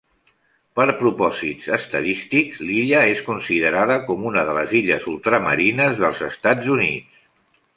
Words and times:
Per 0.77 0.85
propòsits 1.01 1.67
estadístics, 1.75 2.63
l'illa 2.69 3.03
és 3.11 3.21
considerada 3.27 3.99
com 4.09 4.25
una 4.31 4.47
de 4.49 4.57
les 4.61 4.75
illes 4.83 5.07
Ultramarines 5.13 6.03
dels 6.05 6.25
Estats 6.31 6.73
Units. 6.79 7.25